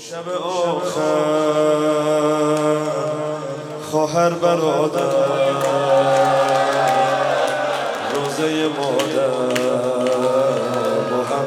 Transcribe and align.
شب 0.00 0.28
آخر. 0.42 1.00
خواهر 3.90 4.30
برادر. 4.30 5.00
روزه 8.14 8.68
مادر. 8.68 9.28
با 11.10 11.24
هم 11.24 11.46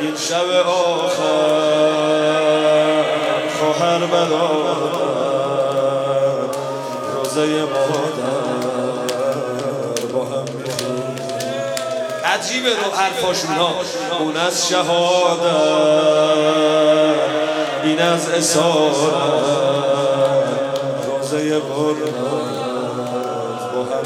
این 0.00 0.16
شب 0.16 0.50
آخر. 0.66 1.22
خواهر 3.58 4.06
برادر. 4.06 5.12
روزه 7.14 7.62
مادر. 7.62 8.91
عجیبه 12.42 12.70
رو 12.70 12.90
حرفاشون 12.96 13.50
ها. 13.50 13.74
اون 14.20 14.36
از 14.36 14.68
شهادت 14.68 15.42
این 17.84 18.02
از 18.02 18.28
اسارت. 18.28 18.94
روزه 21.06 21.58
برد 21.58 22.12
با 23.74 23.82
هم 23.82 24.02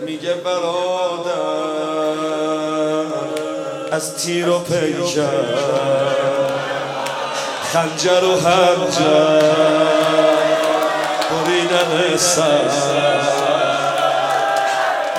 میگه 0.00 0.34
برادر 0.34 1.30
از 3.92 4.16
تیر 4.16 4.48
و 4.48 4.58
پیکر 4.58 5.26
خنجر 7.72 8.24
و 8.24 8.40
هنجر 8.40 9.42
بریدن 11.30 12.16
سر. 12.16 13.25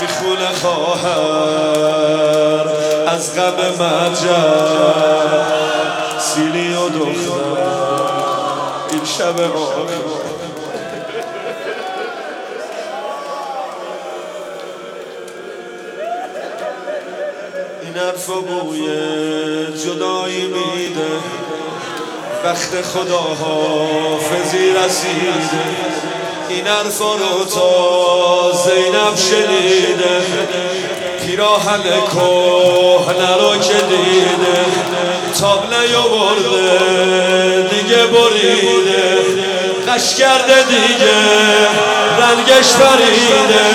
می‌خونه 0.08 0.50
خواهر 0.62 1.98
از 3.08 3.36
غم 3.36 3.60
مجر 3.80 4.68
سیلی 6.20 6.74
و 6.74 6.90
دختر 6.90 7.58
این 8.92 9.06
شب 9.06 9.40
آخر 9.42 10.28
حرف 17.98 18.30
بوی 18.30 18.88
جدایی 19.86 20.48
میده 20.48 21.12
وقت 22.44 22.82
خدا 22.82 23.18
حافظی 23.18 24.74
رسیده. 24.74 25.66
این 26.50 26.68
حرفا 26.68 27.16
رو 27.16 27.46
تا 27.46 28.52
زینب 28.52 29.16
شنیده. 29.16 29.87
پیراهن 31.28 31.84
کهنه 31.84 33.32
رو 33.42 33.58
که 33.58 33.74
دیده 33.74 34.66
تاب 35.40 35.74
نیاورده 35.74 36.70
دیگه 37.70 38.06
بریده 38.06 39.18
قش 39.88 40.16
کرده 40.16 40.64
دیگه 40.64 41.18
رنگش 42.20 42.74
پریده 42.74 43.66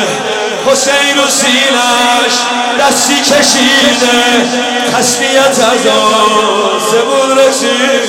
حسین 0.66 1.18
و 1.26 1.28
سینش 1.28 2.34
دستی 2.80 3.14
کشیده 3.14 4.18
تسلیت 4.92 5.58
از 5.72 5.86
آسمون 5.86 7.38
رسیده. 7.38 8.01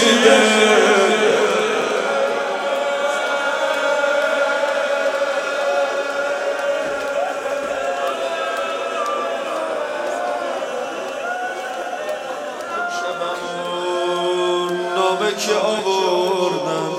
که 15.33 15.53
آوردم 15.53 16.93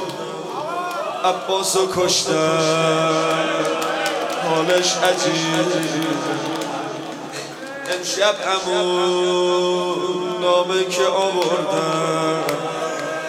عباس 1.25 1.77
و 1.77 1.89
کشتن 1.97 3.45
حالش 4.49 4.97
عجیب. 4.97 5.73
امشب 7.99 8.35
همون 8.47 10.41
نامه 10.41 10.85
که 10.85 11.03
آوردم 11.03 12.45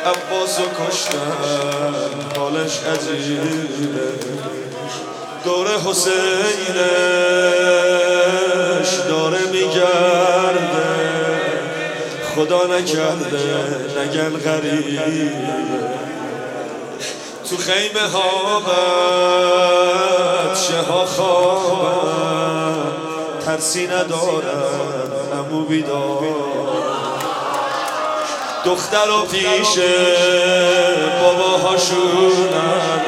عباس 0.06 0.60
و 0.60 0.64
کشتن 0.64 1.96
حالش 2.38 2.80
عجیبه. 2.80 4.14
دور 5.44 5.68
حسینش 5.68 7.55
خدا 12.36 12.68
نکرده 12.68 13.40
نگن 14.00 14.38
غریب. 14.38 15.30
تو 17.50 17.58
خیمه 17.58 18.08
ها 18.14 18.60
بچه 20.50 20.78
ها 20.90 21.06
خوابن. 21.06 22.76
ترسی 23.46 23.88
ندارن 23.88 25.12
امو 25.40 25.62
بیدار. 25.66 26.24
دختر 28.66 29.10
و 29.10 29.26
پیش 29.26 29.80
باباهاشونن 31.22 33.02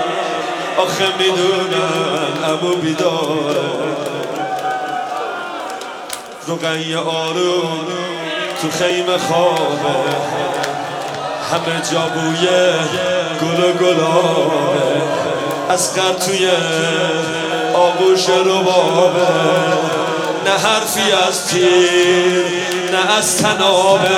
آخه 0.77 1.07
می‌دونن 1.17 2.43
امو 2.43 2.75
بیدار 2.75 3.55
رقیه 6.47 6.97
آروم. 6.97 7.87
تو 8.61 8.69
خیمه 8.71 9.17
خوابه 9.17 9.95
همه 11.51 11.81
جا 11.91 11.99
بوی 11.99 12.47
گل 13.41 13.63
و 13.63 13.73
گلابه. 13.73 15.01
از 15.69 15.93
توی 15.93 16.49
آغوش 17.73 18.29
ربابه. 18.29 19.27
نه 20.45 20.51
حرفی 20.51 21.11
از 21.27 21.47
تیر 21.47 22.45
نه 22.91 23.15
از 23.17 23.37
تنابه. 23.37 24.09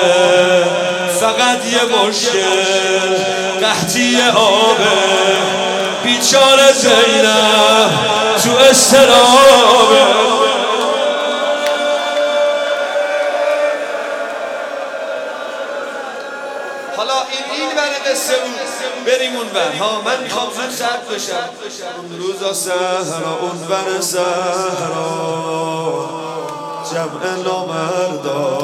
فقط 1.20 1.66
یه 1.66 2.08
مشکل 2.08 3.16
قحطی 3.60 4.20
آبه. 4.36 5.20
بیچاره 6.04 6.72
زینب 6.72 7.90
تو 8.44 8.50
استرابه 8.70 9.49
حالا 17.00 17.14
این 17.32 17.44
این 17.60 17.70
بر 17.76 17.92
قصه 18.10 18.34
بود. 18.38 18.54
بریم 19.06 19.36
اون 19.36 19.48
بر 19.48 19.72
ها 19.72 20.00
من 20.00 20.22
می‌خوام 20.22 20.50
زود 20.50 20.70
سرد 20.70 21.08
بشم. 21.08 21.50
اون 21.96 22.18
روزا 22.18 22.52
سهرا 22.52 23.38
اون 23.40 23.58
بر 23.68 24.00
سهرا 24.00 25.00
جمع 26.92 27.36
نامردا. 27.44 28.58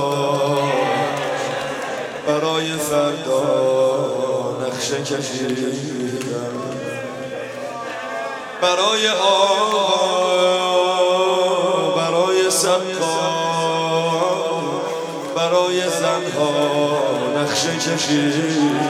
برای 2.26 2.72
فردا 2.72 3.42
نقشه 4.66 5.02
کشیدم. 5.02 6.62
برای 8.62 9.08
آقا 9.08 9.76
برای 11.96 12.50
سبقا 12.50 13.35
برای 15.36 15.82
زنها 15.88 16.50
نقشه 17.36 17.76
کشیدم. 17.76 18.80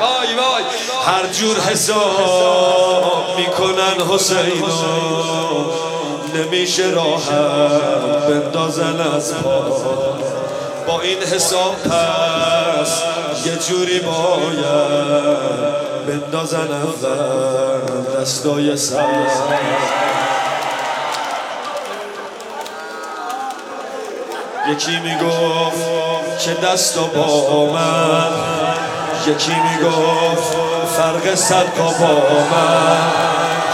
وای 0.00 0.34
وای. 0.34 0.64
هر 1.06 1.26
جور 1.32 1.60
حساب 1.60 3.36
می‌کنن 3.38 4.14
حسینو 4.14 4.66
نمیشه 6.34 6.82
راحت 6.82 8.26
بندازن 8.28 9.00
از 9.16 9.34
پا. 9.34 9.60
با 10.86 11.00
این 11.00 11.18
حساب 11.18 11.76
پس 11.82 13.02
یه 13.46 13.56
جوری 13.56 14.00
باید 14.00 14.66
بندازن 16.06 16.68
اول 16.72 18.20
دستای 18.20 18.76
سر. 18.76 20.15
یکی 24.70 24.98
می‌گفت 24.98 25.86
که 26.44 26.54
دست 26.54 26.98
با 26.98 27.66
من 27.72 28.30
یکی 29.26 29.52
می‌گفت 29.52 30.56
فرق 30.96 31.34
صدقا 31.34 31.84
با 32.00 32.14
من. 32.50 32.98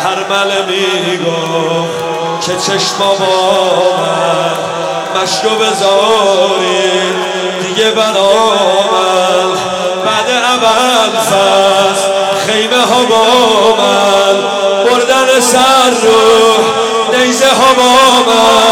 هر 0.04 0.18
مله 0.30 0.66
می‌گفت 0.66 2.46
که 2.46 2.52
چشما 2.56 3.14
با 3.14 3.96
من 3.98 5.22
مشکو 5.22 5.48
بذاری 5.48 6.90
دیگه 7.62 7.90
برا 7.90 8.32
من 8.92 9.50
بعد 10.04 10.30
اول 10.30 11.20
فصل 11.20 12.08
خیمه 12.46 12.82
ها 12.82 13.02
با 13.04 13.24
من. 13.82 14.36
بردن 14.84 15.40
سر 15.40 15.90
رو 16.02 16.54
نیزه 17.18 17.46
ها 17.46 17.74
با 17.74 18.32
من. 18.32 18.71